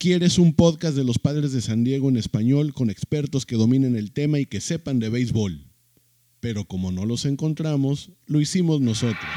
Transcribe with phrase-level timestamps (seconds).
[0.00, 3.96] ¿Quieres un podcast de los padres de San Diego en español con expertos que dominen
[3.96, 5.66] el tema y que sepan de béisbol?
[6.40, 9.28] Pero como no los encontramos, lo hicimos nosotros.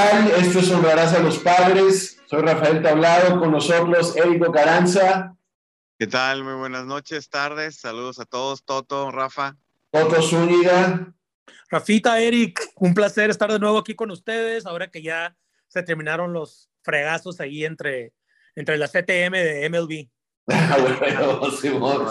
[0.00, 0.30] Tal?
[0.30, 2.18] Esto es Honrarás a los Padres.
[2.26, 5.36] Soy Rafael Tablado, con nosotros Érico Caranza.
[5.98, 6.42] ¿Qué tal?
[6.42, 7.76] Muy buenas noches, tardes.
[7.76, 9.58] Saludos a todos, Toto, Rafa.
[9.90, 11.12] Toto Zúñiga.
[11.68, 15.36] Rafita, Eric, un placer estar de nuevo aquí con ustedes, ahora que ya
[15.68, 18.14] se terminaron los fregazos ahí entre,
[18.54, 20.08] entre la CTM de MLB.
[20.52, 22.06] Ah, bueno, Simón.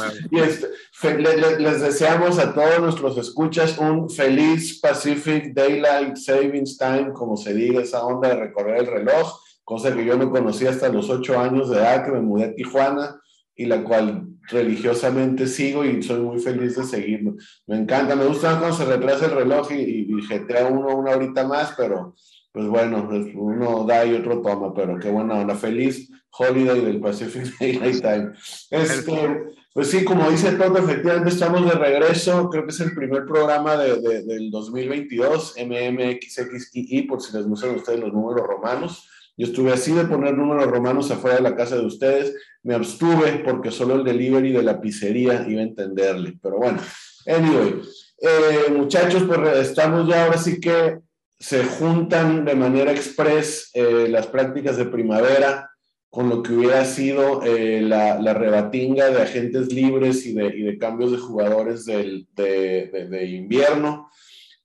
[1.60, 7.82] Les deseamos a todos nuestros escuchas un feliz Pacific Daylight Savings Time, como se diga,
[7.82, 11.70] esa onda de recorrer el reloj, cosa que yo no conocía hasta los ocho años
[11.70, 13.20] de edad, que me mudé a Tijuana
[13.56, 17.36] y la cual religiosamente sigo y soy muy feliz de seguirlo.
[17.68, 21.12] Me encanta, me gusta cuando se retrasa el reloj y, y, y jetea uno una
[21.12, 22.16] horita más, pero
[22.52, 25.56] pues bueno, pues uno da y otro toma, pero qué buena onda.
[25.56, 28.32] Feliz holiday del Pacific Daylight Time.
[28.72, 32.50] Este, pues sí, como dice Toto, efectivamente estamos de regreso.
[32.50, 37.76] Creo que es el primer programa de, de- del 2022, MMXXII, por si les gustan
[37.76, 39.08] ustedes los números romanos.
[39.38, 42.36] Yo estuve así de poner números romanos afuera de la casa de ustedes.
[42.64, 46.38] Me abstuve porque solo el delivery de la pizzería iba a entenderle.
[46.42, 46.80] Pero bueno,
[47.26, 47.82] anyway,
[48.22, 51.00] eh, muchachos, pues estamos ya ahora sí que
[51.38, 55.69] se juntan de manera express eh, las prácticas de primavera
[56.10, 60.64] con lo que hubiera sido eh, la, la rebatinga de agentes libres y de, y
[60.64, 64.10] de cambios de jugadores del, de, de- de invierno.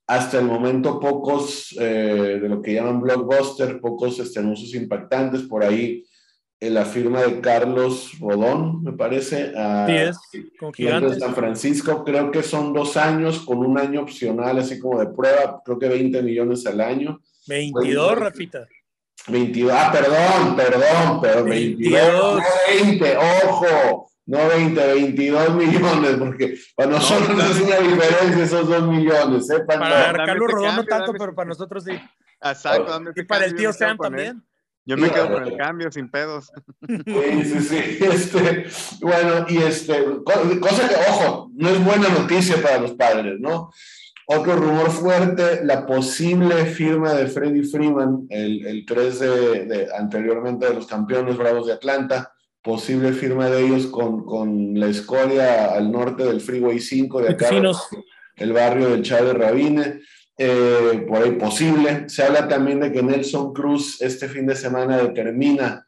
[0.07, 5.43] Hasta el momento pocos eh, de lo que llaman blockbuster, pocos este, anuncios impactantes.
[5.43, 6.03] Por ahí
[6.59, 9.85] eh, la firma de Carlos Rodón, me parece, a,
[10.31, 11.19] Sí, con de.
[11.19, 15.61] San Francisco, creo que son dos años con un año opcional, así como de prueba,
[15.65, 17.19] creo que 20 millones al año.
[17.47, 18.67] 22, Rafita.
[19.27, 22.35] 22, ah, perdón, perdón, pero 22, 22.
[22.35, 28.67] no 20, ojo, no 20, 22 millones, porque para nosotros no, es una diferencia esos
[28.67, 29.61] 2 millones, ¿eh?
[29.65, 31.99] Para Dame Carlos Rodón no tanto, pero para nosotros sí.
[32.41, 32.85] Exacto.
[32.91, 34.43] dame Y para el tío Sam también.
[34.87, 36.51] Yo me quedo con el cambio sin pedos.
[36.87, 37.97] Sí, sí, sí.
[38.01, 38.67] Este,
[39.01, 43.71] bueno, y este, co- cosa que, ojo, no es buena noticia para los padres, ¿no?
[44.27, 50.65] Otro rumor fuerte, la posible firma de Freddie Freeman, el, el 3 de, de- anteriormente
[50.67, 52.31] de los campeones bravos de Atlanta,
[52.63, 57.49] posible firma de ellos con, con la escoria al norte del Freeway 5 de acá,
[57.49, 57.87] Finos.
[58.37, 60.01] el barrio del Chávez Rabine,
[60.37, 62.09] eh, por ahí posible.
[62.09, 65.85] Se habla también de que Nelson Cruz este fin de semana determina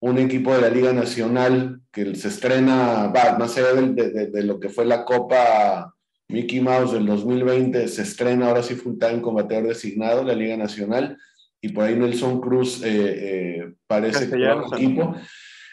[0.00, 4.42] un equipo de la Liga Nacional que se estrena, va, más allá de, de- de
[4.42, 5.94] lo que fue la Copa
[6.30, 10.56] Mickey Mouse del 2020, se estrena ahora sí full time con bateador designado, la Liga
[10.56, 11.18] Nacional,
[11.60, 15.14] y por ahí Nelson Cruz eh, eh, parece que Castellanos equipo.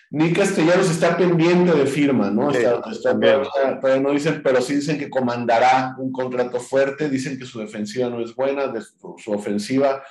[0.09, 2.51] Ni Castellanos está pendiente de firma, ¿no?
[2.51, 3.41] Sí, Está- está- también.
[3.43, 7.59] todavía, todavía no dicen, pero sí dicen que comandará un contrato fuerte, dicen que su
[7.59, 10.01] defensiva no es buena, de su ofensiva,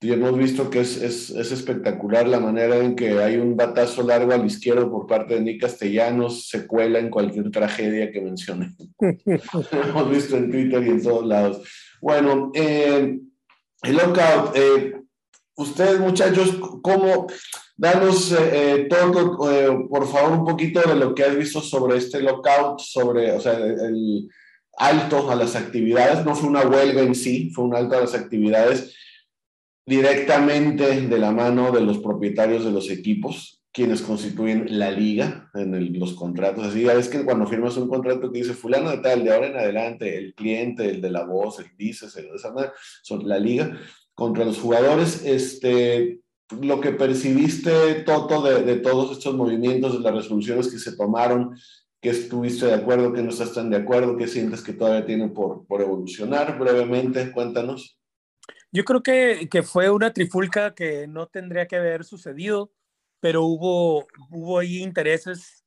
[0.00, 4.02] y hemos visto que es, es, es espectacular la manera en que hay un batazo
[4.02, 8.76] largo al izquierdo por parte de Nick Castellanos, se cuela en cualquier tragedia que mencione.
[9.00, 11.68] hemos visto en Twitter y en todos lados.
[12.00, 13.18] Bueno, eh,
[13.82, 15.02] el lockout, eh,
[15.56, 17.26] ustedes muchachos, ¿cómo?
[17.76, 21.98] Danos eh, eh, todo, eh, por favor, un poquito de lo que has visto sobre
[21.98, 24.28] este lockout, sobre, o sea, el, el
[24.76, 26.24] alto a las actividades.
[26.24, 28.94] No fue una huelga en sí, fue un alto a las actividades
[29.88, 35.98] directamente de la mano de los propietarios de los equipos, quienes constituyen la liga en
[35.98, 36.66] los contratos.
[36.66, 39.46] Así, ya ves que cuando firmas un contrato que dice fulano de tal, de ahora
[39.46, 43.26] en adelante, el cliente, el de la voz, el dices, el de esa manera, son
[43.26, 43.78] la liga
[44.12, 45.24] contra los jugadores.
[45.24, 46.20] Este,
[46.60, 51.56] lo que percibiste, Toto, de, todos estos movimientos, de las resoluciones que se tomaron,
[52.02, 55.32] que estuviste de acuerdo, que no estás tan de acuerdo, que sientes que todavía tienen
[55.32, 57.97] por, por evolucionar, brevemente, cuéntanos.
[58.70, 62.70] Yo creo que, que fue una trifulca que no tendría que haber sucedido,
[63.20, 65.64] pero hubo, hubo ahí intereses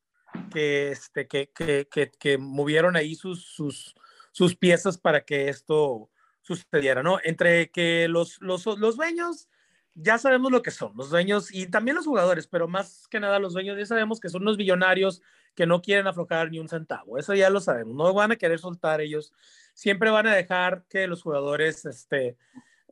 [0.51, 3.95] que, este, que, que, que, que movieron ahí sus, sus,
[4.31, 6.09] sus piezas para que esto
[6.42, 7.19] sucediera, ¿no?
[7.24, 9.50] Entre que los, los, los dueños
[9.94, 13.39] ya sabemos lo que son, los dueños y también los jugadores, pero más que nada
[13.39, 15.21] los dueños ya sabemos que son unos billonarios
[15.53, 17.18] que no quieren aflojar ni un centavo.
[17.18, 17.94] Eso ya lo sabemos.
[17.95, 19.33] No van a querer soltar ellos.
[19.74, 22.38] Siempre van a dejar que los jugadores este,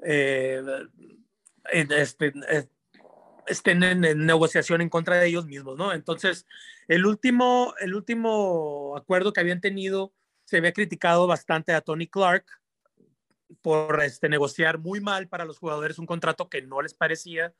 [0.03, 0.61] eh,
[1.71, 2.67] este, eh,
[3.47, 5.93] estén en, negociación en contra de ellos mismos, ¿no?
[5.93, 6.45] Entonces,
[6.87, 10.13] el último, el último acuerdo que habían tenido
[10.45, 12.45] se había criticado bastante a Tony Clark
[13.61, 17.53] por este, negociar muy mal para los jugadores un contrato que no les parecía,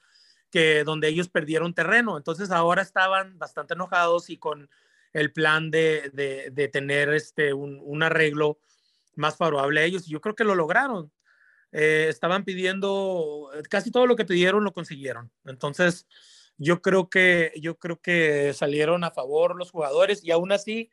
[0.50, 2.18] que donde ellos perdieron terreno.
[2.18, 4.70] Entonces ahora estaban bastante enojados y con
[5.14, 8.60] el plan de, tener este, un, un, arreglo
[9.16, 10.06] más favorable a ellos.
[10.06, 11.12] Yo creo que lo lograron.
[11.72, 15.32] Eh, estaban pidiendo, casi todo lo que pidieron lo consiguieron.
[15.46, 16.08] Entonces,
[16.58, 20.92] yo creo que, yo creo que salieron a favor los jugadores y aún así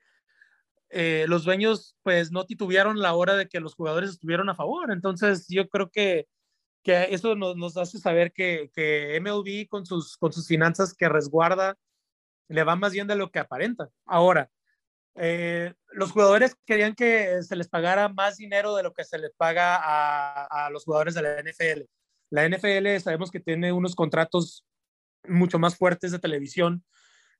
[0.90, 4.92] eh, los dueños pues no titubearon la hora de que los jugadores estuvieron a favor.
[4.92, 6.28] Entonces, yo creo que,
[6.82, 11.08] que eso nos, nos hace saber que, que MLB con sus, con sus finanzas que
[11.08, 11.76] resguarda
[12.48, 13.90] le va más bien de lo que aparenta.
[14.04, 14.50] Ahora,
[15.18, 19.32] eh, los jugadores querían que se les pagara más dinero de lo que se les
[19.34, 21.82] paga a, los jugadores de la NFL.
[22.30, 24.66] La NFL sabemos que tiene unos contratos
[25.24, 26.84] mucho más fuertes de televisión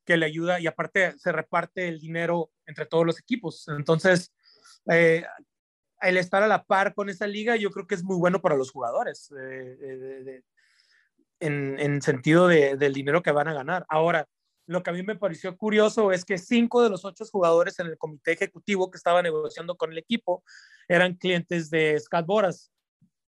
[0.04, 3.68] que le ayuda y aparte se reparte el dinero entre todos los equipos.
[3.68, 4.32] Entonces,
[4.90, 5.24] eh,
[6.00, 8.56] el estar a la par con esa liga yo creo que es muy bueno para
[8.56, 10.42] los jugadores eh,
[11.40, 13.84] en, en, sentido de, del dinero que van a ganar.
[13.88, 14.26] Ahora,
[14.66, 17.86] lo que a mí me pareció curioso es que cinco de los ocho jugadores en
[17.86, 20.42] el comité ejecutivo que estaba negociando con el equipo
[20.88, 22.72] eran clientes de Scott Boras.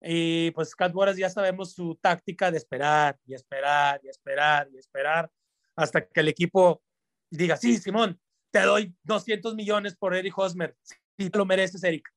[0.02, 4.78] Y pues Scott Boras ya sabemos su táctica de esperar y esperar y esperar y
[4.78, 5.32] esperar
[5.76, 6.84] hasta que el equipo
[7.30, 8.20] diga, sí, Simón,
[8.52, 10.76] te doy 200 millones por Eric Hosmer.
[11.18, 12.08] Sí, lo mereces, Eric.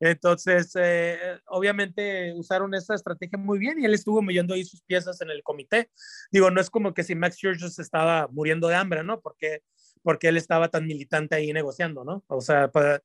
[0.00, 5.20] Entonces, eh, obviamente usaron esa estrategia muy bien y él estuvo moviendo ahí sus piezas
[5.20, 5.90] en el comité.
[6.30, 9.20] Digo, no es como que si Max Scherzer estaba muriendo de hambre, ¿no?
[9.20, 9.62] Porque,
[10.02, 12.24] porque él estaba tan militante ahí negociando, ¿no?
[12.28, 13.02] O sea, para,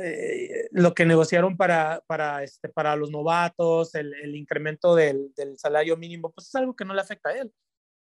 [0.00, 5.58] eh, lo que negociaron para, para, este, para los novatos, el, el incremento del, del,
[5.58, 7.52] salario mínimo, pues es algo que no le afecta a él.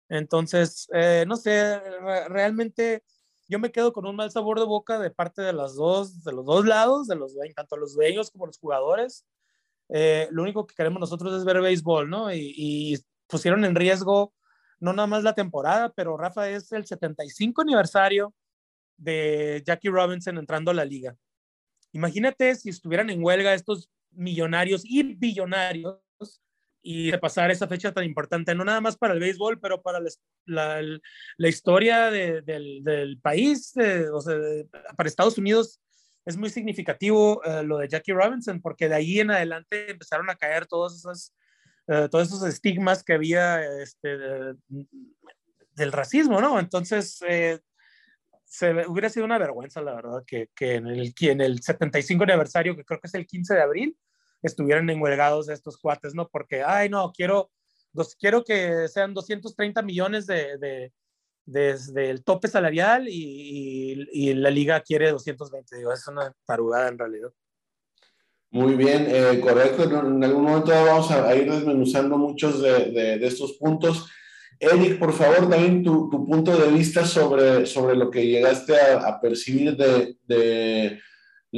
[0.08, 1.80] Entonces, eh, no sé,
[2.28, 3.02] realmente
[3.48, 6.32] yo me quedo con un mal sabor de boca de parte de las dos, de
[6.32, 9.24] los dos lados, de los tanto los dueños como los jugadores.
[9.88, 12.32] Eh, lo único que queremos nosotros es ver béisbol, ¿no?
[12.32, 12.98] Y, y,
[13.28, 14.32] pusieron en riesgo
[14.78, 18.34] no nada más la temporada, pero Rafa es el 75 aniversario
[18.96, 21.16] de Jackie Robinson entrando a la liga.
[21.92, 25.98] Imagínate si estuvieran en huelga estos millonarios y billonarios
[26.88, 29.98] y repasar esa fecha tan importante, no nada más para el béisbol, pero para
[30.44, 30.80] la,
[31.36, 34.36] la, historia de, del, del, país, de, o sea,
[34.96, 35.80] para Estados Unidos
[36.24, 40.36] es muy significativo uh, lo de Jackie Robinson, porque de ahí en adelante empezaron a
[40.36, 41.34] caer todos esos,
[41.88, 44.54] uh, todos esos estigmas que había este, de,
[45.72, 46.60] del racismo, ¿no?
[46.60, 47.58] Entonces, eh,
[48.44, 52.76] se, hubiera sido una vergüenza, la verdad, que, que en, el, en el 75 aniversario,
[52.76, 53.98] que creo que es el 15 de abril,
[54.48, 56.28] estuvieran enhuelgados estos cuates, ¿no?
[56.28, 57.50] Porque, ay, no, quiero,
[57.92, 60.92] dos, quiero que sean 230 millones de, de
[61.46, 65.76] desde el tope salarial y, y, la liga quiere 220.
[65.76, 67.30] Digo, es una tarugada en realidad.
[68.50, 69.84] Muy bien, eh, correcto.
[69.84, 74.08] En algún momento vamos a, ir desmenuzando muchos de, de, estos puntos.
[74.58, 79.20] Eric, por favor, también tu, tu, punto de vista sobre, sobre lo que llegaste a,
[79.20, 80.98] percibir de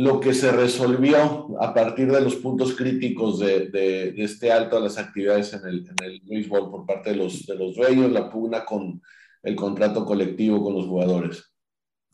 [0.00, 4.76] lo que se resolvió a partir de los puntos críticos de, de, de este alto
[4.76, 8.12] a las actividades en el, en el béisbol por parte de los, de los dueños,
[8.12, 9.02] la pugna con
[9.42, 11.52] el contrato colectivo con los jugadores.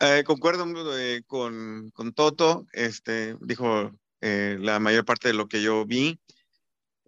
[0.00, 0.66] Eh, concuerdo
[0.99, 3.92] eh, con, con, Toto, este, dijo
[4.23, 6.18] eh, la mayor parte de lo que yo vi.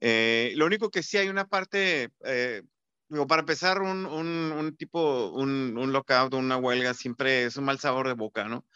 [0.03, 2.11] Eh, lo único que sí hay una parte,
[3.09, 7.65] digo, para empezar, un, un, un tipo, un, un lockout, una huelga, siempre es un
[7.65, 8.67] mal sabor de boca, ¿no?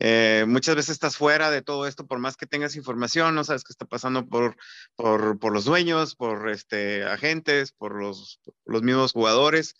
[0.00, 3.64] Eh, muchas veces estás fuera de todo esto, por más que tengas información, no sabes
[3.64, 4.56] qué está pasando por,
[4.96, 9.74] por, por los dueños, por este, agentes, por los, los mismos jugadores.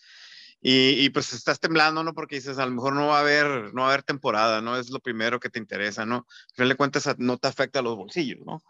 [0.60, 2.14] Y, y, pues estás temblando, ¿no?
[2.14, 4.78] Porque dices, a lo mejor no va a haber, no va a haber temporada, ¿no?
[4.78, 6.26] Es lo primero que te interesa, ¿no?
[6.26, 8.62] Al final de cuentas, no te afecta a los bolsillos, ¿no?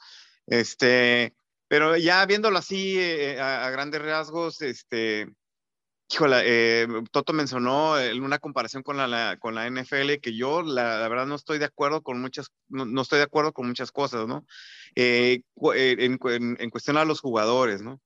[0.46, 1.36] Este,
[1.68, 5.28] pero ya viéndolo así eh, a, a, grandes rasgos, este,
[6.10, 10.98] Híjole, eh, Toto mencionó una comparación con la, la, con la NFL que yo la,
[10.98, 13.90] la, verdad no estoy de acuerdo con muchas, no, no estoy de acuerdo con muchas
[13.90, 14.46] cosas, ¿no?
[14.94, 15.42] Eh,
[15.74, 18.00] eh en, en, en, cuestión a los jugadores, ¿no?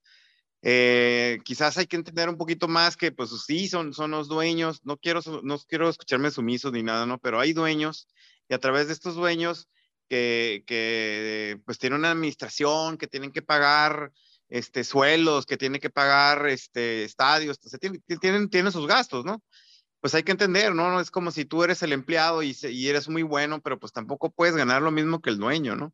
[0.62, 4.80] Eh, quizás hay que entender un poquito más que pues sí, son, son los dueños,
[4.84, 7.18] no quiero, no quiero escucharme sumisos ni nada, ¿no?
[7.18, 8.08] Pero hay dueños
[8.48, 9.68] y a través de estos dueños
[10.08, 14.12] que, que pues tienen una administración, que tienen que pagar
[14.48, 19.42] este, suelos, que tiene que pagar este, estadios, o tienen, tienen, tienen sus gastos, ¿no?
[20.00, 20.90] pues hay que entender, ¿no?
[20.90, 23.92] no Es como si tú eres el empleado y, y eres muy bueno, pero pues
[23.92, 25.92] tampoco puedes ganar lo mismo que el dueño, ¿no?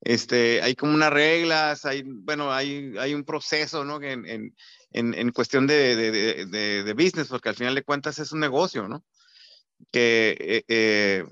[0.00, 4.00] Este, hay como unas reglas, hay, bueno, hay, hay un proceso, ¿no?
[4.02, 8.30] En, en, en cuestión de, de, de, de, business, porque al final de cuentas es
[8.30, 9.04] un negocio, ¿no?
[9.90, 11.24] Que, eh, eh,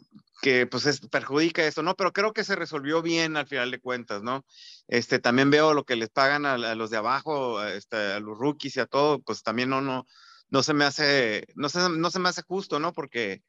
[0.42, 1.94] que pues es, perjudica esto, ¿no?
[1.94, 4.44] Pero creo que se resolvió bien al final de cuentas, ¿no?
[4.88, 8.36] Este, también veo lo que les pagan a, a los de abajo, este, a los
[8.36, 10.06] rookies y a todo, pues también no, no,
[10.50, 12.92] no se me hace, no se, no se me hace justo, ¿no?
[12.92, 13.42] Porque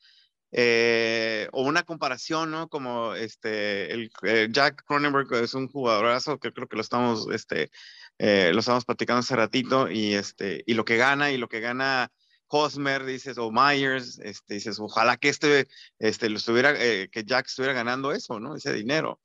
[0.51, 2.69] eh, o una comparación, ¿no?
[2.69, 7.71] Como este, el, eh, Jack Cronenberg es un jugadorazo que creo que lo estamos, este,
[8.19, 11.59] eh, lo estamos platicando hace ratito y, este, y lo que gana y lo que
[11.59, 12.11] gana
[12.53, 15.67] Hosmer, dices, o Myers, este, dices, ojalá que este,
[15.99, 18.55] este, lo estuviera, que Jack estuviera ganando eso, ¿no?
[18.55, 19.19] Ese dinero.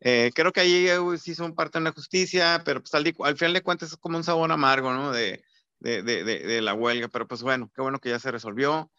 [0.00, 3.62] creo que ahí sí son parte de la justicia, pero pues al, al, final de
[3.62, 5.12] cuentas es como un sabor amargo, ¿no?
[5.12, 5.42] De,
[5.80, 8.90] de, de, de, la huelga, pero pues bueno, qué bueno que ya se resolvió.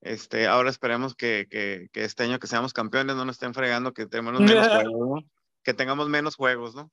[0.00, 3.92] Este, ahora esperemos que, que, que, este año que seamos campeones no nos estén fregando,
[3.92, 5.30] que tengamos menos juegos, ¿no?
[5.62, 6.90] Que tengamos menos juegos, ¿no?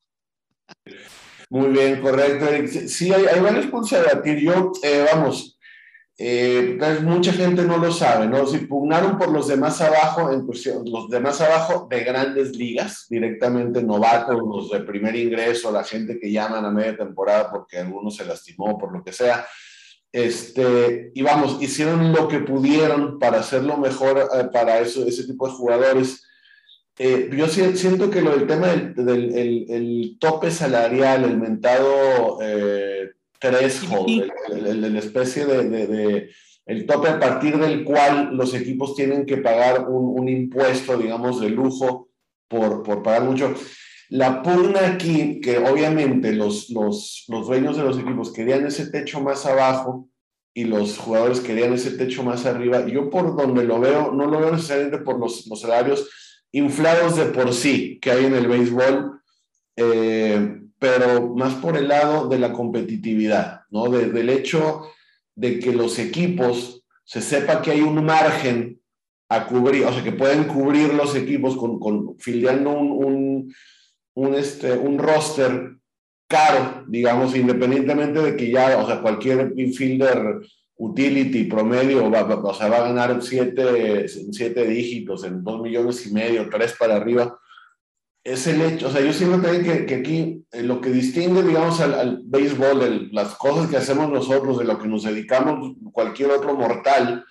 [1.49, 2.47] Muy bien, correcto.
[2.87, 4.39] Sí, hay, hay varios puntos a debatir.
[4.39, 5.54] Yo, eh, vamos,
[6.17, 8.45] eh, mucha gente no lo sabe, ¿no?
[8.47, 10.47] Si pugnaron por los demás abajo, en
[10.85, 16.31] los demás abajo de grandes ligas, directamente novatos, los de primer ingreso, la gente que
[16.31, 19.45] llaman a media temporada porque alguno se lastimó, por lo que sea
[20.15, 25.45] este, y vamos, hicieron lo que pudieron para hacerlo mejor eh, para eso, ese tipo
[25.45, 26.23] de jugadores.
[26.97, 33.11] Eh, yo siento que lo del tema del, del el, tope salarial, el mentado eh,
[33.39, 36.29] threshold, la especie de, de,
[36.65, 41.41] el tope a partir del cual los equipos tienen que pagar un, un impuesto, digamos,
[41.41, 42.09] de lujo
[42.47, 43.53] por, por pagar mucho.
[44.09, 49.19] La pugna aquí, que obviamente los, los, los dueños de los equipos querían ese techo
[49.19, 50.09] más abajo
[50.53, 52.85] y los jugadores querían ese techo más arriba.
[52.87, 56.09] Yo por donde lo veo, no lo veo necesariamente por los, los salarios
[56.51, 59.19] inflados de por sí que hay en el béisbol,
[59.75, 63.89] eh, pero más por el lado de la competitividad, ¿no?
[63.89, 64.87] del hecho
[65.35, 68.79] de que los equipos se sepa que hay un margen
[69.29, 73.53] a cubrir, o sea, que pueden cubrir los equipos con, con fildeando un, un
[74.15, 75.75] un, este, un roster
[76.27, 80.39] caro, digamos, independientemente de que ya, o sea, cualquier infielder
[80.77, 86.13] utility promedio va, o sea, va a ganar siete, siete dígitos, en dos millones y
[86.13, 87.37] medio, tres para arriba.
[88.25, 91.43] Es el hecho, o sea, yo siento también que, que aquí eh, lo que distingue,
[91.43, 96.31] digamos, al, al béisbol, las cosas que hacemos nosotros, de lo que nos dedicamos cualquier
[96.31, 97.23] otro mortal,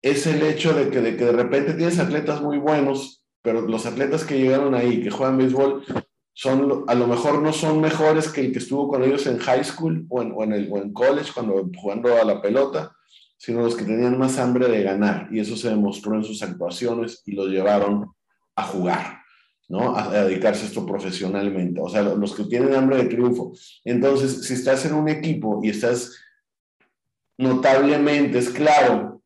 [0.00, 3.84] es el hecho de que de, que de repente tienes atletas muy buenos pero los
[3.84, 5.84] atletas que llegaron ahí, que juegan béisbol,
[6.32, 9.62] son, a lo mejor no son mejores que el que estuvo con ellos en high
[9.62, 12.96] school o en, el, o en college, cuando jugando a la pelota,
[13.36, 15.28] sino los que tenían más hambre de ganar.
[15.30, 18.14] Y eso se demostró en sus actuaciones y los llevaron
[18.56, 19.18] a jugar,
[19.68, 19.96] ¿no?
[19.96, 21.80] A, dedicarse a esto profesionalmente.
[21.80, 23.52] O sea, los que tienen hambre de triunfo.
[23.84, 26.12] Entonces, si estás en un equipo y estás
[27.38, 29.22] notablemente, es claro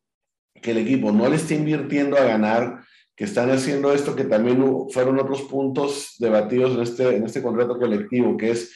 [0.61, 2.81] que el equipo no le está invirtiendo a ganar,
[3.15, 7.77] que están haciendo esto, que también fueron otros puntos debatidos en este, en este contrato
[7.77, 8.71] colectivo, que es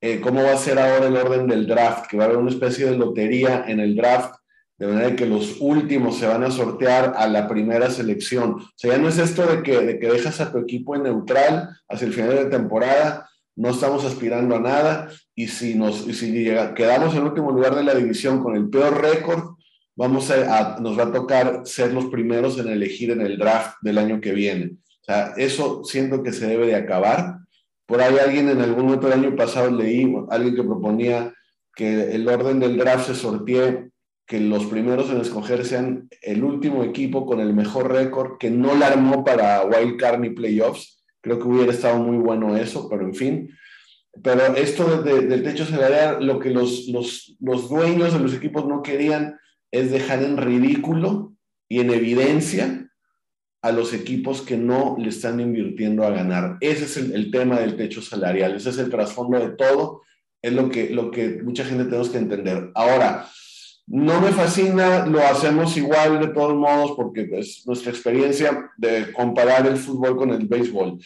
[0.00, 2.50] eh, cómo va a ser ahora el orden del draft, que va a haber una
[2.50, 4.37] especie de lotería en el draft,
[4.78, 8.52] de manera que los últimos se van a sortear a la primera selección.
[8.52, 11.02] O sea, ya no es esto de que, de que dejas a tu equipo en
[11.02, 16.14] neutral hacia el final de temporada, no estamos aspirando a nada, y si, nos, y
[16.14, 16.32] si
[16.76, 19.56] quedamos en último lugar de la división con el peor récord,
[19.96, 23.98] vamos a, nos va a tocar ser los primeros en elegir en el draft del
[23.98, 24.76] año que viene.
[25.00, 27.38] O sea, eso siento que se debe de acabar.
[27.84, 31.34] Por ahí alguien en algún del año pasado leí, alguien que proponía
[31.74, 33.90] que el orden del draft se sortee,
[34.28, 38.74] que los primeros en escoger sean el último equipo con el mejor récord, que no
[38.74, 41.02] la armó para wild card ni playoffs.
[41.22, 43.50] Creo que hubiera estado muy bueno eso, pero en fin.
[44.22, 48.34] Pero esto de, de, del techo salarial, lo que los, los, los dueños de los
[48.34, 49.38] equipos no querían
[49.70, 51.32] es dejar en ridículo
[51.66, 52.90] y en evidencia
[53.62, 56.58] a los equipos que no le están invirtiendo a ganar.
[56.60, 60.02] Ese es el, tema del techo salarial, ese es el trasfondo de todo,
[60.42, 62.70] es lo que, lo que mucha gente tenemos que entender.
[62.74, 63.26] Ahora,
[63.88, 69.66] no me fascina, lo hacemos igual de todos modos porque es nuestra experiencia de comparar
[69.66, 70.98] el fútbol con el béisbol.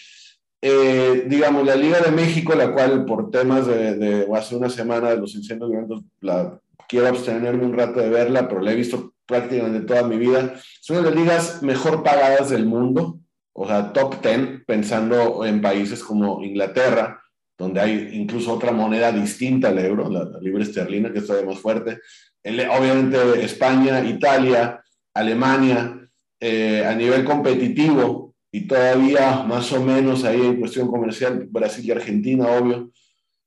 [0.61, 5.11] Eh, digamos, la Liga de México, la cual por temas de, de hace una semana
[5.11, 6.59] de los incendios violentos la
[6.89, 10.55] quiero abstenerme un rato de verla, pero la he visto prácticamente toda mi vida.
[10.55, 13.19] Es una de las ligas mejor pagadas del mundo,
[13.53, 17.23] o sea, top 10, pensando en países como Inglaterra,
[17.57, 21.51] donde hay incluso otra moneda distinta al euro, la, la libra esterlina, que es todavía
[21.51, 22.01] más fuerte.
[22.45, 24.83] Obviamente España, Italia,
[25.15, 25.99] Alemania,
[26.41, 31.93] eh, a nivel competitivo y todavía más o menos ahí en cuestión comercial, Brasil y
[31.93, 32.91] Argentina, obvio,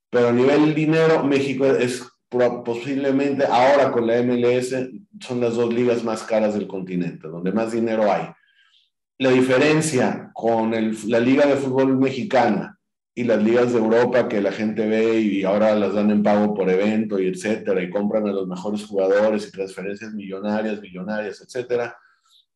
[0.10, 2.04] pero a nivel dinero, México es
[2.64, 4.75] posiblemente ahora con la MLS
[5.20, 8.28] son las dos ligas más caras del continente, donde más dinero hay.
[9.18, 12.75] La diferencia con la Liga de Fútbol Mexicana
[13.17, 16.53] y las ligas de Europa que la gente ve y ahora las dan en pago
[16.53, 21.98] por evento y etcétera, y compran a los mejores jugadores y transferencias millonarias, millonarias, etcétera,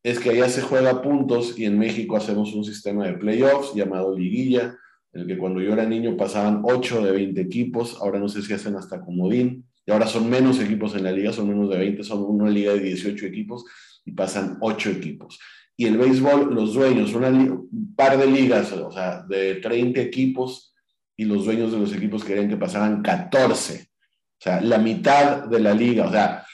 [0.04, 4.14] es que allá se juega puntos y en México hacemos un sistema de playoffs llamado
[4.16, 4.78] liguilla,
[5.14, 8.42] en el que cuando yo era niño pasaban 8 de 20 equipos, ahora no sé
[8.42, 11.78] si hacen hasta comodín, y ahora son menos equipos en la liga, son menos de
[11.78, 13.64] 20, son una liga de 18 equipos
[14.04, 15.40] y pasan 8 equipos
[15.80, 20.76] y el béisbol, los dueños, un par de ligas, o sea, de 30 equipos,
[21.16, 25.62] y los dueños de los equipos querían que pasaran 14, o sea, la mitad de
[25.62, 26.46] la liga, o sea,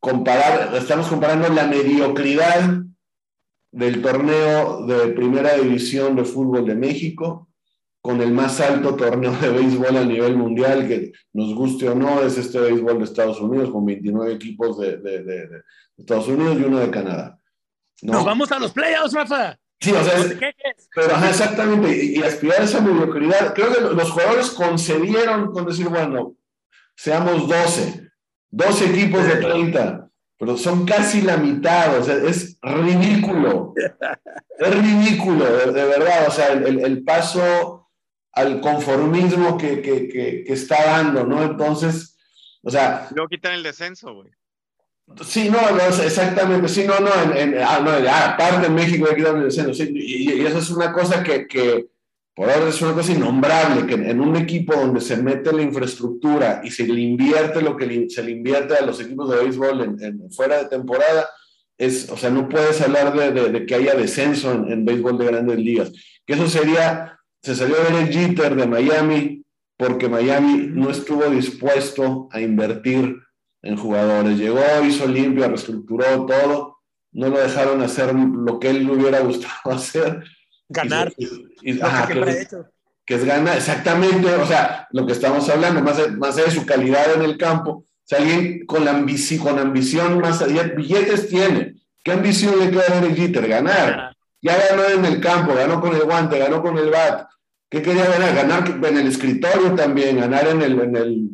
[0.00, 2.80] comparar, estamos comparando la mediocridad
[3.72, 7.50] del torneo de primera división de fútbol de México
[8.00, 12.22] con el más alto torneo de béisbol a nivel mundial, que nos guste o no,
[12.22, 15.62] es este béisbol de Estados Unidos, con 29 equipos de, de
[15.98, 17.38] Estados Unidos y uno de Canadá.
[18.02, 19.58] Nos vamos a los playoffs, Rafa.
[19.80, 20.14] Sí, o sea,
[20.94, 23.54] pero exactamente, y, aspirar a esa mediocridad.
[23.54, 26.34] Creo que los jugadores concedieron con decir, bueno,
[26.96, 28.10] seamos 12,
[28.50, 33.74] 12 equipos de 30, pero son casi la mitad, o sea, es ridículo.
[34.58, 37.90] es ridículo, de, verdad, o sea, el, el, paso
[38.32, 41.42] al conformismo que, que, que, que, está dando, ¿no?
[41.42, 42.16] Entonces,
[42.62, 43.08] o sea...
[43.14, 44.30] No quitar el descenso, güey.
[45.24, 45.58] Sí, no,
[46.02, 49.62] exactamente, sí, no, no, en, ah, no, ah, aparte en México hay que darle sí,
[49.94, 51.86] y, y, eso es una cosa que, que,
[52.34, 56.60] por ahora es una cosa innombrable, que en un equipo donde se mete la infraestructura
[56.64, 60.30] y se le invierte lo que se le invierte a los equipos de béisbol en,
[60.32, 61.30] fuera de temporada,
[61.78, 65.26] es, o sea, no puedes hablar de, de, que haya descenso en, en, béisbol de
[65.26, 65.92] grandes ligas,
[66.26, 69.44] que eso sería, se salió a ver el Jeter de Miami,
[69.76, 73.16] porque Miami no estuvo dispuesto a invertir
[73.66, 74.38] en jugadores.
[74.38, 76.78] Llegó, hizo limpio, reestructuró todo,
[77.12, 80.24] no lo dejaron hacer lo que él le hubiera gustado hacer.
[80.68, 81.12] Ganar.
[81.14, 86.66] que, es, ganar, exactamente, o sea, lo que estamos hablando, más, de, más de su
[86.66, 87.70] calidad en el campo.
[87.70, 91.76] O sea, alguien con, la ambición, con ambición más allá, billetes tiene.
[92.02, 93.48] ¿Qué ambición le queda a el Jeter?
[93.48, 94.16] Ganar.
[94.40, 97.28] Ya ganó en el campo, ganó con el guante, ganó con el bat.
[97.68, 98.34] ¿Qué quería ganar?
[98.34, 100.80] Ganar en el escritorio también, ganar en el...
[100.80, 101.30] En el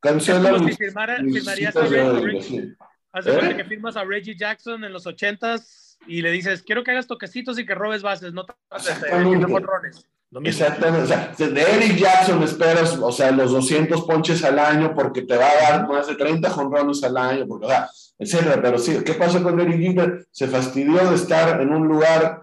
[0.00, 2.76] Cancela si firmarías a Reggie,
[3.14, 3.56] ¿Eh?
[3.56, 7.58] que firmas a Reggie Jackson en los ochentas y le dices, quiero que hagas toquecitos
[7.58, 10.06] y que robes bases, no de jonrones.
[10.44, 15.22] Exactamente, o sea, de Eric Jackson esperas, o sea, los 200 ponches al año porque
[15.22, 18.78] te va a dar más de 30 jonrones al año, porque, o sea, etcétera, pero
[18.78, 20.26] sí, ¿qué pasa con Eric Jeter?
[20.30, 22.42] Se fastidió de estar en un lugar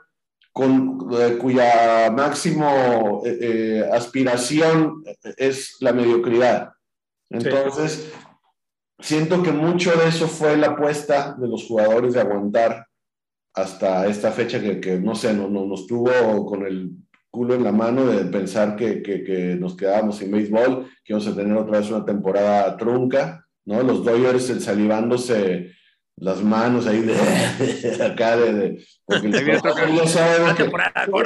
[0.53, 5.03] con, eh, cuya máximo eh, eh, aspiración
[5.37, 6.73] es la mediocridad.
[7.33, 8.13] Entonces,
[8.99, 12.85] siento que mucho de eso fue la apuesta de los jugadores de aguantar
[13.55, 16.91] hasta esta fecha que, no sé, no, no, nos tuvo con el
[17.29, 21.35] culo en la mano de pensar que, que, nos quedábamos sin béisbol, que íbamos a
[21.35, 23.81] tener otra vez una temporada trunca, ¿no?
[23.81, 25.71] Los Dodgers salivándose
[26.17, 27.15] las manos ahí de
[28.03, 30.71] acá de, porque ya sabemos que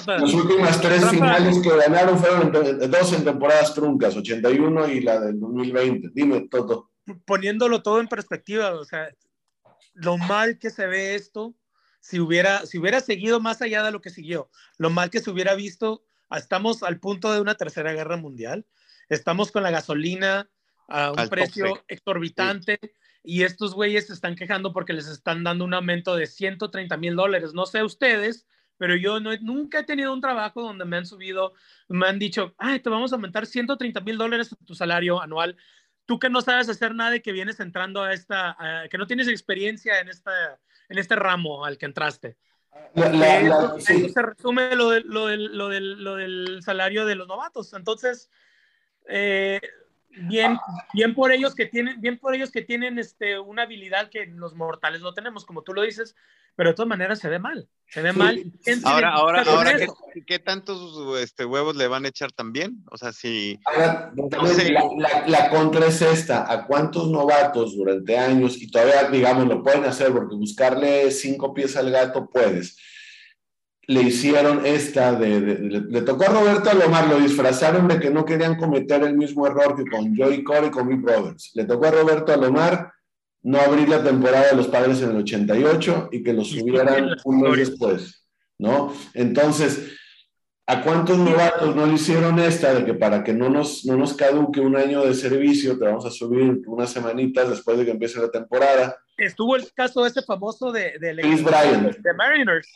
[0.08, 5.40] las últimas tres finales que ganaron fueron dos en temporadas truncas, 81 y la del
[5.40, 6.10] 2020.
[6.14, 6.90] Dime, todo.
[7.26, 9.10] Poniéndolo todo en perspectiva, o sea,
[9.94, 11.54] lo mal que se ve esto,
[12.00, 15.30] si hubiera, si hubiera seguido más allá de lo que siguió, lo mal que se
[15.30, 18.66] hubiera visto, estamos al punto de una tercera guerra mundial,
[19.10, 20.50] estamos con la gasolina
[20.88, 22.80] a un precio exorbitante
[23.24, 27.16] y estos güeyes se están quejando porque les están dando un aumento de 130 mil
[27.16, 27.54] dólares.
[27.54, 31.54] No sé ustedes, pero yo no, nunca he tenido un trabajo donde me han subido,
[31.88, 35.58] me han dicho, ay, te vamos a aumentar 130 mil dólares tu salario anual.
[36.06, 38.56] Tú que no sabes hacer nada y que vienes entrando a esta,
[38.90, 42.38] que no tienes experiencia en, esta, en este ramo al que entraste.
[43.80, 47.74] se resume lo, lo, lo, del, lo del salario de los novatos.
[47.74, 48.30] Entonces,
[49.08, 49.60] eh,
[50.22, 50.58] bien,
[50.94, 54.56] bien por ellos que tienen, bien por ellos que tienen este, una habilidad que los
[54.56, 56.16] mortales no tenemos, como tú lo dices,
[56.58, 58.44] pero de todas maneras se ve mal, se ve mal.
[58.84, 59.78] Ahora, ahora, ahora,
[60.26, 62.84] ¿qué, tantos este, huevos le van a echar también?
[62.90, 63.60] O sea, si...
[65.28, 70.12] la, contra es esta, ¿a cuántos novatos durante años, y todavía, digamos, lo pueden hacer
[70.12, 72.76] porque buscarle cinco pies al gato puedes,
[73.88, 78.58] le hicieron esta de, le, tocó a Roberto Alomar, lo disfrazaron de que no querían
[78.58, 81.52] cometer el mismo error que con Joey Core y con Big Brothers.
[81.56, 82.92] Le tocó a Roberto Alomar
[83.44, 87.40] no abrir la temporada de los padres en el 88 y que lo subieran un
[87.40, 88.28] mes después,
[88.60, 88.92] ¿no?
[89.14, 89.94] Entonces,
[90.66, 94.14] ¿a cuántos novatos no le hicieron esta de que para que no nos, no nos
[94.16, 98.20] caduque un año de servicio, te vamos a subir unas semanitas después de que empiece
[98.20, 98.98] la temporada?
[99.18, 102.68] Estuvo el caso ese famoso de, de, de Mariners,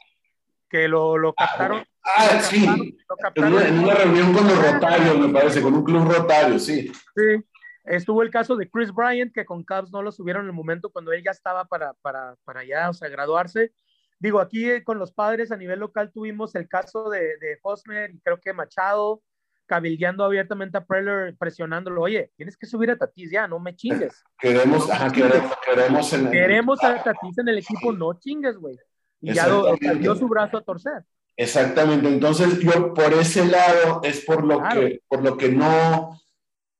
[0.71, 1.83] que lo, lo captaron.
[2.03, 6.91] Ah, sí, en, una, reunión con los Rotarios, me parece, con un club Rotario, sí.
[7.15, 7.43] Sí,
[7.83, 10.89] estuvo el caso de Chris Bryant, que con Cubs no lo subieron en el momento
[10.89, 13.73] cuando él ya estaba para, para, para ya, o sea, graduarse.
[14.17, 18.11] Digo, aquí eh, con los padres a nivel local tuvimos el caso de, de Hosmer
[18.11, 19.21] y creo que Machado,
[19.65, 24.23] cabildeando abiertamente a Preller, presionándolo, oye, tienes que subir a Tatis ya, no me chingues.
[24.39, 28.77] Queremos, ajá, queremos, queremos, en queremos a Tatis en el equipo, no chingues, güey
[29.21, 31.03] y ya lo, dio su brazo a torcer.
[31.37, 36.19] Exactamente, entonces yo por ese lado es por lo que, por lo que no,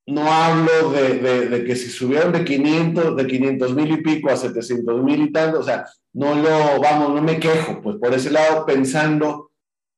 [0.06, 4.30] no hablo de, de, de, que si subieron de 500, de 500 mil y pico
[4.30, 8.14] a 700 mil y tanto, o sea, no lo, vamos, no me quejo, pues por
[8.14, 9.52] ese lado pensando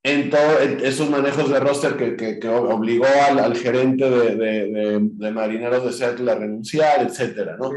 [0.03, 5.31] en todos esos manejos de roster que, que, que obligó al, al gerente de, de,
[5.31, 7.71] Marineros de Seattle a renunciar, etcétera, ¿no?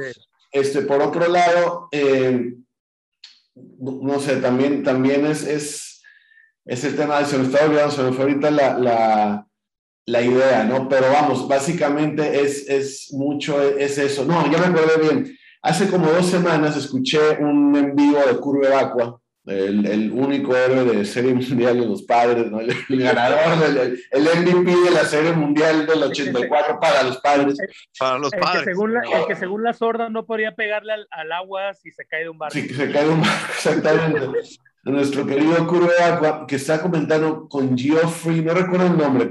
[0.51, 2.55] Este, por otro lado, eh,
[3.57, 6.03] no sé, también, también es, es,
[6.65, 9.47] es el tema de, se me está olvidando, se me fue ahorita la, la,
[10.07, 10.89] la idea, ¿no?
[10.89, 14.25] Pero vamos, básicamente es, es mucho, es eso.
[14.25, 15.37] No, ya me acordé bien.
[15.63, 21.05] Hace como dos semanas escuché un envío de Curve Aqua el, el, único héroe de
[21.05, 22.61] Serie Mundial de los Padres, ¿no?
[22.61, 27.57] el, ganador, del, el, MVP de la Serie Mundial del 84 para los Padres.
[27.99, 28.55] Para los padres.
[28.55, 31.75] El que según la, el que según la sorda no podría pegarle al, al, agua
[31.75, 32.55] si se cae de un barco.
[32.55, 34.21] Sí, se cae de un barco, exactamente.
[34.83, 39.29] Nuestro querido Curve Aqua, que está comentando con Geoffrey, no recuerdo el nombre,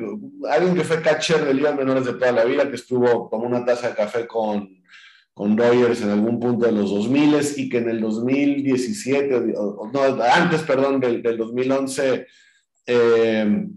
[0.50, 3.64] alguien que fue catcher de ligas menores de toda la vida, que estuvo como una
[3.64, 4.84] taza de café con
[5.36, 9.54] con Dodgers en algún punto de los 2000 y que en el 2017,
[9.94, 12.26] no, antes, perdón, del, del 2011,
[12.88, 13.68] eh,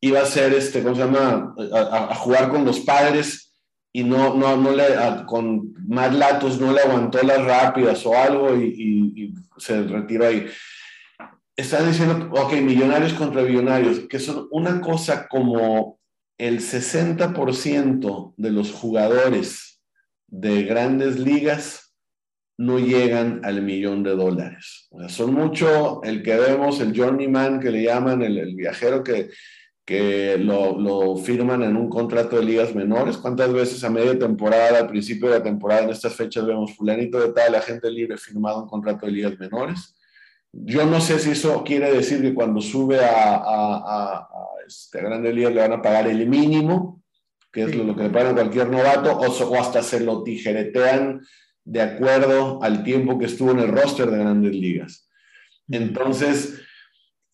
[0.00, 3.54] iba a ser, este, ¿cómo se llama?, a, jugar con los padres
[3.92, 4.86] y no, no, no le,
[5.26, 10.46] con más latos no le aguantó las rápidas o algo y, se retiró ahí.
[11.54, 16.00] Están diciendo, ok, millonarios contra billonarios, que son una cosa como
[16.36, 19.71] el 60% de los jugadores
[20.32, 21.94] de grandes ligas
[22.56, 24.88] no llegan al millón de dólares.
[25.08, 29.28] son mucho el que vemos, el journeyman que le llaman, el, viajero que,
[29.84, 33.18] que lo, firman en un contrato de ligas menores.
[33.18, 37.20] ¿Cuántas veces a media temporada, al principio de la temporada, en estas fechas vemos fulanito
[37.20, 39.94] de tal, agente libre firmado un contrato de ligas menores?
[40.50, 44.28] Yo no sé si eso quiere decir que cuando sube a, a, a, a
[44.66, 47.01] este, grandes ligas le van a pagar el mínimo
[47.52, 51.20] que es lo, que le pagan cualquier novato, o, hasta se lo tijeretean
[51.64, 55.08] de acuerdo al tiempo que estuvo en el roster de grandes ligas.
[55.70, 56.60] Entonces,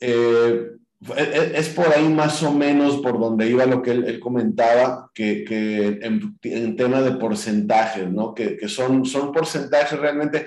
[0.00, 0.72] eh,
[1.16, 5.10] e, e, es por ahí más o menos por donde iba lo que él, comentaba,
[5.14, 8.34] que, que en, tema de porcentajes, ¿no?
[8.34, 10.46] Que, que, son, son porcentajes realmente,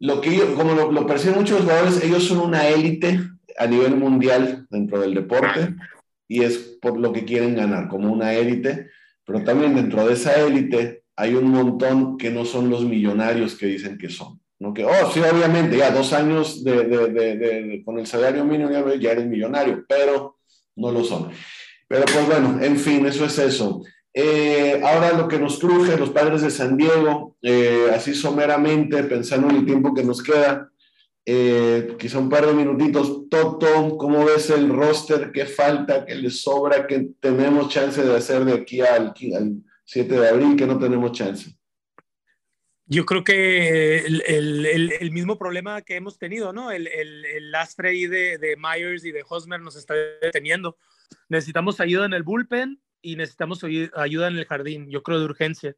[0.00, 3.20] lo que yo, como lo, lo perciben muchos jugadores, ellos son una élite
[3.56, 5.74] a nivel mundial dentro del deporte
[6.28, 8.90] y es por lo que quieren ganar, como una élite,
[9.24, 13.66] pero también dentro de esa élite hay un montón que no son los millonarios que
[13.66, 14.40] dicen que son.
[14.60, 14.74] ¿no?
[14.74, 19.12] Que, oh, sí, obviamente, ya dos años de, de, de, con el salario mínimo ya
[19.12, 20.38] eres millonario, pero
[20.76, 21.30] no lo son.
[21.88, 23.82] Pero pues bueno, en fin, eso es eso.
[24.12, 29.48] Eh, ahora lo que nos cruje, los padres de San Diego, eh, así someramente, pensando
[29.48, 30.70] en el tiempo que nos queda,
[31.30, 33.28] eh, quizá un par de minutitos.
[33.28, 35.30] Toto, ¿cómo ves el roster?
[35.30, 36.06] ¿Qué falta?
[36.06, 36.86] ¿Qué le sobra?
[36.86, 39.12] ¿Qué tenemos chance de hacer de aquí al,
[39.84, 40.56] 7 de abril?
[40.56, 41.50] que no tenemos chance?
[42.86, 46.70] Yo creo que el, el, el, mismo problema que hemos tenido, ¿no?
[46.70, 46.88] El,
[47.50, 50.78] lastre ahí de, de, Myers y de Hosmer nos está deteniendo.
[51.28, 55.76] Necesitamos ayuda en el bullpen y necesitamos ayuda en el jardín, yo creo de urgencia.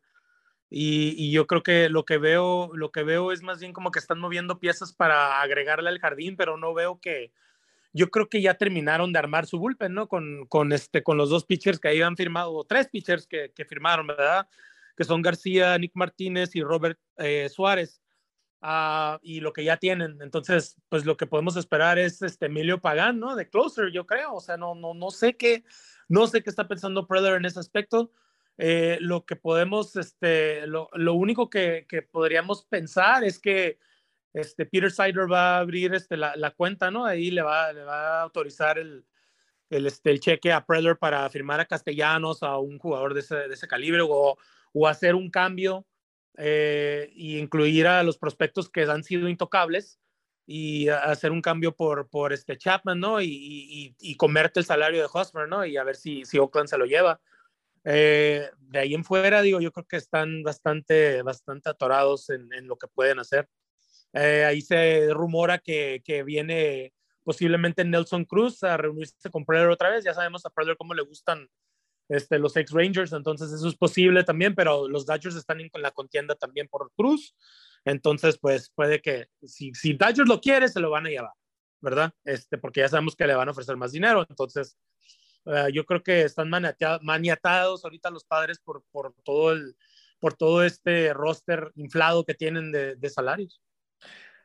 [0.73, 3.99] Y, yo creo que lo que veo, lo que veo es más bien como que
[3.99, 7.33] están moviendo piezas para agregarle al jardín, pero no veo que,
[7.93, 10.09] yo creo que ya terminaron de armar su bullpen, ¿no?
[10.09, 13.53] Con, con, este, con los dos pitchers que ahí han firmado, o tres pitchers que,
[13.53, 14.49] que firmaron, ¿verdad?
[14.97, 18.01] Que son García, Nick Martínez y Robert eh, Suárez.
[18.63, 20.19] Uh, y lo que ya tienen.
[20.21, 23.35] Entonces, pues lo que podemos esperar es este Emilio Pagán, ¿no?
[23.35, 24.35] De closer, yo creo.
[24.35, 25.65] O sea, no, no, no sé qué,
[26.09, 28.13] no sé qué está pensando Predator en ese aspecto.
[28.63, 33.79] Eh, lo que podemos, este, lo, lo único que, que, podríamos pensar es que
[34.35, 37.07] este, Peter Sider va a abrir este, la, la, cuenta, ¿no?
[37.07, 39.07] Ahí le va, le va a autorizar el,
[39.71, 43.35] el, este, el cheque a Preller para firmar a Castellanos, a un jugador de ese,
[43.49, 44.37] de ese calibre, o,
[44.75, 45.87] o, hacer un cambio
[46.37, 50.01] eh, y incluir a los prospectos que han sido intocables
[50.45, 53.23] y hacer un cambio por, por este Chapman, ¿no?
[53.23, 55.65] Y, y, y comerte el salario de Hosmer, ¿no?
[55.65, 57.23] Y a ver si, si Oakland se lo lleva.
[57.85, 62.67] Eh, de ahí en fuera, digo, yo creo que están bastante, bastante atorados en, en
[62.67, 63.49] lo que pueden hacer.
[64.13, 69.91] Eh, ahí se rumora que, que, viene posiblemente Nelson Cruz a reunirse con Predator otra
[69.91, 70.05] vez.
[70.05, 71.49] Ya sabemos a Predator cómo le gustan
[72.11, 75.93] este, los ex Rangers, entonces eso es posible también, pero los Dodgers están en la
[75.93, 77.37] contienda también por Cruz.
[77.85, 81.33] Entonces, pues puede que si, si Dodgers lo quiere, se lo van a llevar,
[81.81, 82.13] ¿verdad?
[82.25, 84.27] Este, porque ya sabemos que le van a ofrecer más dinero.
[84.29, 84.77] Entonces,
[85.45, 86.51] uh, yo creo que están
[87.03, 89.77] maniatados ahorita los padres por, por, todo el,
[90.19, 93.61] por todo este roster inflado que tienen de, de salarios.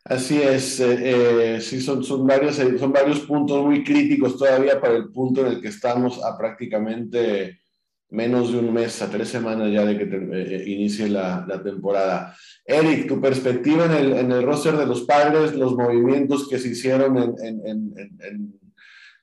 [0.04, 4.80] Así es, eh, eh, sí, son, son, varios, eh, son varios puntos muy críticos todavía
[4.80, 7.60] para el punto en el que estamos a prácticamente
[8.12, 11.62] menos de un mes, a tres semanas ya de que te, eh, inicie la, la,
[11.62, 12.36] temporada.
[12.64, 16.70] Eric, tu perspectiva en el, en el roster de los padres, los movimientos que se
[16.70, 18.60] hicieron en, en,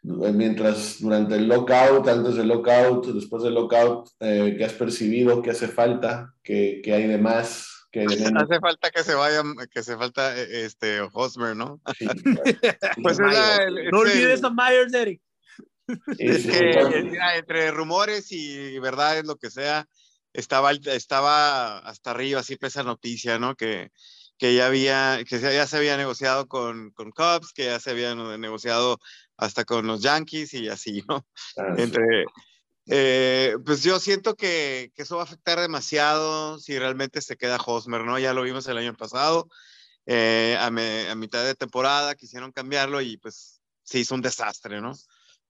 [0.03, 5.43] mientras durante el lockout, antes del lockout, después del lockout, eh, ¿qué has percibido?
[5.43, 6.35] ¿Qué hace falta?
[6.43, 7.87] ¿Qué, qué hay de más?
[7.93, 11.81] Que hace falta que se vaya, que se falta eh, este Hosmer, ¿no?
[11.99, 12.07] Sí,
[13.03, 15.21] pues es la, el, no olvides a Myers, Eric.
[16.19, 19.87] Es que mira, entre rumores y verdades, lo que sea,
[20.33, 23.55] estaba, estaba hasta arriba así esa noticia, ¿no?
[23.57, 23.91] Que,
[24.39, 28.15] que ya había, que ya se había negociado con, con Cubs, que ya se había
[28.15, 28.99] negociado
[29.37, 31.27] hasta con los Yankees y así, ¿no?
[31.57, 32.25] Ah, entre,
[32.87, 37.61] eh, pues yo siento que, que, eso va a afectar demasiado si realmente se queda
[37.65, 38.19] Hosmer, ¿no?
[38.19, 39.49] Ya lo vimos el año pasado,
[40.07, 44.81] eh, a, me, a, mitad de temporada quisieron cambiarlo y pues se hizo un desastre,
[44.81, 44.95] ¿no?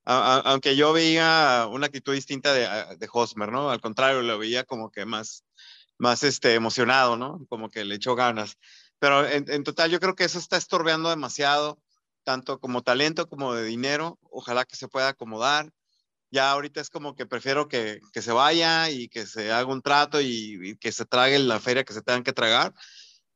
[0.04, 3.70] A, aunque yo veía una actitud distinta de, de, Hosmer, ¿no?
[3.70, 5.44] Al contrario, lo veía como que más,
[5.98, 7.46] más este, emocionado, ¿no?
[7.48, 8.56] Como que le echó ganas.
[8.98, 11.80] Pero en, en total yo creo que eso está estorbeando demasiado,
[12.24, 14.18] tanto como talento como de dinero.
[14.30, 15.72] Ojalá que se pueda acomodar
[16.32, 19.82] ya ahorita es como que prefiero que, que, se vaya y que se haga un
[19.82, 22.72] trato y, que se trague la feria que se tengan que tragar,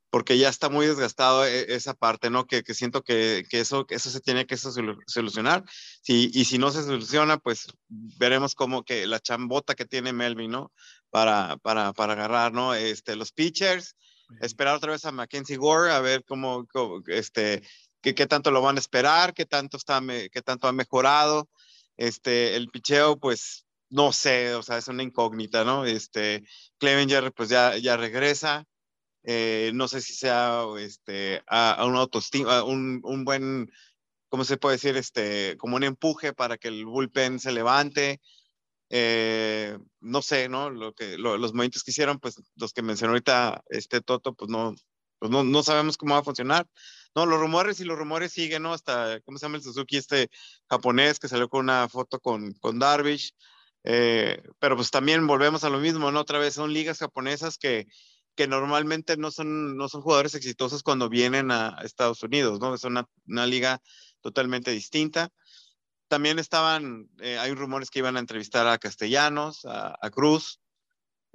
[0.09, 2.47] porque ya está muy desgastado e, esa parte, ¿no?
[2.47, 5.63] Que, que siento que, que, eso, eso se tiene que solucionar.
[6.01, 10.53] Si, y si no se soluciona, pues veremos como que la chambota que tiene Melvin,
[10.53, 10.73] ¿no?
[11.17, 12.75] Para, para, para agarrar, ¿no?
[12.75, 13.97] Este, los pitchers,
[14.43, 17.63] esperar otra vez a Mackenzie Gore, a ver cómo, cómo este,
[18.03, 21.49] qué, qué tanto lo van a esperar, qué tanto, está, qué tanto ha mejorado
[21.97, 25.87] este, el picheo, pues, no sé, o sea, es una incógnita, ¿no?
[25.87, 26.45] Este,
[26.77, 28.67] Clevenger, pues ya, ya regresa.
[29.25, 33.73] Eh, no sé si sea este, a, a un autoestima, un, un, buen,
[34.29, 34.99] ¿cómo se puede decir?
[34.99, 38.21] Este, como un empuje para que el bullpen se levante.
[38.91, 40.71] Eh, no sé, ¿no?
[40.71, 44.51] Lo que, lo, los movimientos que hicieron, pues los que mencionó ahorita este Toto, pues
[44.51, 44.75] no,
[45.19, 46.67] pues no, no sabemos cómo va a funcionar.
[47.15, 48.75] No, los rumores y los rumores siguen, ¿no?
[48.75, 50.29] Hasta, ¿cómo se llama el Suzuki este
[50.69, 53.33] japonés que salió con una foto con, con Darvish?
[53.85, 56.21] Eh, pero pues también volvemos a lo mismo, ¿no?
[56.21, 57.87] Otra vez son ligas japonesas que,
[58.35, 62.75] que normalmente no son, no son jugadores exitosos cuando vienen a Estados Unidos, ¿no?
[62.75, 63.81] Es una, una liga
[64.21, 65.31] totalmente distinta.
[66.09, 70.61] También estaban, eh, hay rumores que iban a entrevistar a Castellanos, a, a Cruz,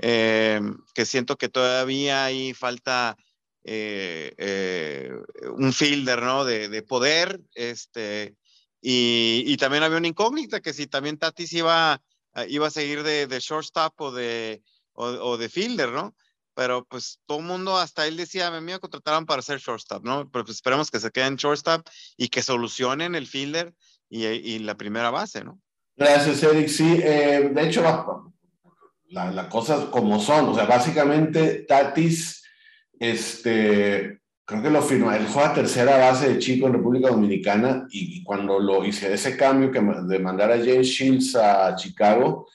[0.03, 0.59] eh,
[0.95, 3.15] que siento que todavía hay falta
[3.63, 5.11] eh, eh,
[5.55, 6.43] un fielder, ¿no?
[6.43, 8.35] De, de poder, este,
[8.81, 12.01] y, y, también había una incógnita que si también Tatis iba,
[12.47, 16.15] iba a seguir de, de shortstop o de, o, o, de fielder, ¿no?
[16.55, 20.03] Pero pues todo el mundo, hasta él decía, a mí me contrataron para ser shortstop,
[20.03, 20.31] ¿no?
[20.31, 23.75] Pero pues esperemos que se queden shortstop y que solucionen el fielder
[24.11, 25.57] y, y la primera base, ¿no?
[25.95, 26.67] Gracias, Eric.
[26.67, 27.81] Sí, eh, de hecho,
[29.09, 32.43] las la cosas como son, o sea, básicamente Tatis
[32.99, 37.87] este, creo que lo firmó, él fue a tercera base de chico en República Dominicana
[37.89, 42.47] y, cuando lo hice ese cambio que de mandar a James Shields a Chicago,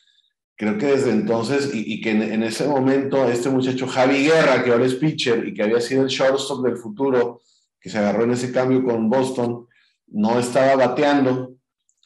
[0.57, 4.63] creo que desde entonces y, y que en, en, ese momento este muchacho Javi Guerra,
[4.63, 7.41] que ahora es pitcher y que había sido el shortstop del futuro,
[7.81, 9.67] que se agarró en ese cambio con Boston,
[10.09, 11.53] no estaba bateando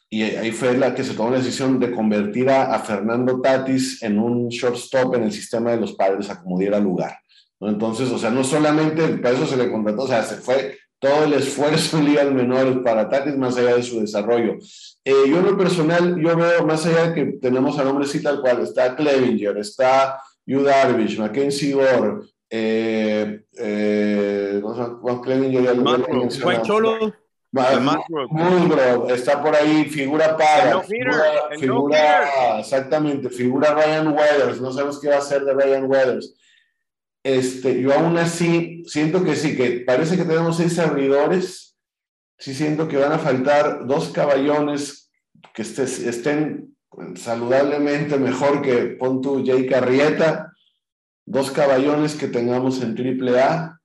[0.09, 4.03] y ahí fue la que se tomó la decisión de convertir a, a Fernando Tatis
[4.03, 7.17] en un shortstop en el sistema de los padres a como diera lugar.
[7.61, 11.23] Entonces, o sea, no solamente para eso se le contrató, o sea, se fue todo
[11.23, 14.57] el esfuerzo en ligas menores para Tatis más allá de su desarrollo.
[15.05, 18.21] Eh, yo en lo personal, yo veo más allá de que tenemos a nombre sí
[18.21, 25.73] tal cual, está Clevinger, está Yu Darvish, Mackenzie Gore, Eh, eh, Juan Clevin, ya
[26.43, 27.13] Juan Cholo.
[27.51, 30.81] Mulgrew está por ahí, figura para.
[31.59, 34.61] figura, exactamente, figura Ryan Weathers.
[34.61, 36.33] No sabemos qué va a hacer de Ryan Weathers.
[37.23, 41.77] Este, yo aún así siento que sí, que parece que tenemos seis abridores.
[42.37, 45.11] Sí siento que van a faltar dos caballones
[45.53, 46.75] que estén
[47.15, 50.53] saludablemente mejor que pon tu Jay Carrieta,
[51.25, 53.80] dos caballones que tengamos en triple A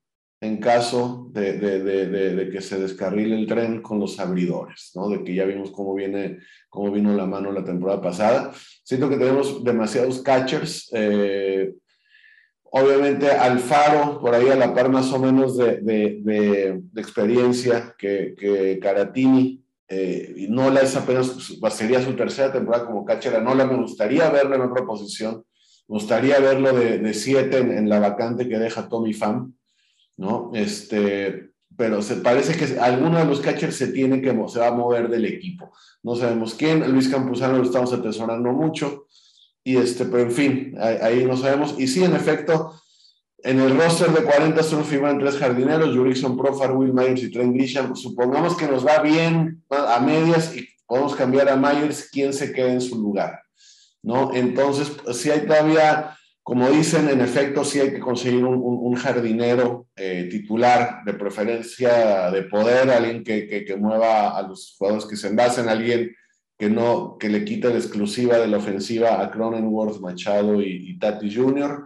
[0.47, 5.09] en caso de, que se descarrile el tren con los abridores, ¿no?
[5.09, 8.53] De que ya vimos cómo viene, cómo vino la mano la temporada pasada.
[8.85, 10.91] Siento que tenemos demasiados catchers.
[10.93, 11.75] Eh,
[12.63, 19.63] obviamente Alfaro, por ahí a la par más o menos de, experiencia que, que Caratini.
[19.89, 23.37] Eh, y Nola es apenas, sería su tercera temporada como catcher.
[23.37, 25.45] A Nola me gustaría verlo en otra posición.
[25.89, 29.55] Me gustaría verlo de, siete en, en, la vacante que deja Tommy Pham.
[30.17, 30.51] ¿No?
[30.55, 34.73] Este, pero se parece que alguno de los catchers se tiene que se va a
[34.73, 35.73] mover del equipo.
[36.03, 39.07] No sabemos quién, Luis Campuzano lo estamos atesorando mucho,
[39.67, 41.75] y este, pero en fin, ahí, no sabemos.
[41.77, 42.81] Y sí, en efecto,
[43.39, 47.53] en el roster de 40 solo firman tres jardineros, Jurickson Profar, Will Myers y Trent
[47.53, 47.97] Grisham.
[47.97, 52.75] Supongamos que nos va bien a medias y podemos cambiar a Myers, quién se quede
[52.75, 53.43] en su lugar,
[54.05, 54.33] ¿no?
[54.33, 60.29] Entonces, si hay todavía como dicen, en efecto, sí hay que conseguir un, jardinero eh,
[60.31, 66.15] titular, de preferencia de poder, alguien que, mueva a los jugadores que se envasen, alguien
[66.57, 71.35] que no que le quite la exclusiva de la ofensiva a Cronenworth, Machado y, Tati
[71.35, 71.85] Jr.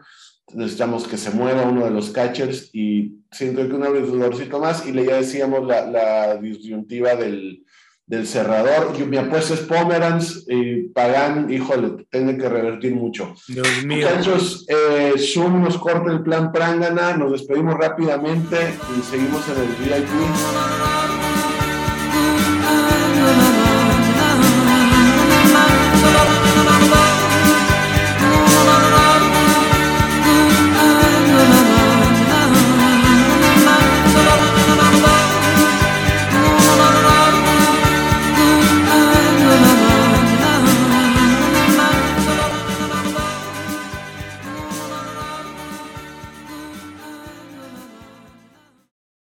[0.52, 4.92] Necesitamos que se mueva uno de los catchers y siento que un abridorcito más y
[4.92, 7.64] le ya decíamos la disyuntiva del,
[8.10, 8.92] del cerrador.
[8.98, 13.34] Yo, mi apuesta es Pomeranz y Pagan, híjole, tiene que revertir mucho.
[13.46, 14.08] Dios mío.
[14.08, 18.56] Muchachos, eh, Zoom nos corta el plan Prangana, nos despedimos rápidamente
[18.98, 21.19] y seguimos en el VIP.